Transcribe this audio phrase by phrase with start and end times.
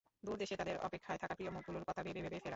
[0.25, 2.49] দূর দেশে তাঁদের অপেক্ষায় থাকা প্রিয় মুখগুলোর কথা ভেবে ভেবে ফেরা।